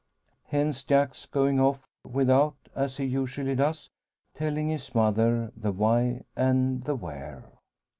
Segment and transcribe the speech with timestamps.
[0.45, 3.91] Hence, Jack's going off, without, as he usually does,
[4.33, 7.43] telling his mother the why and the where.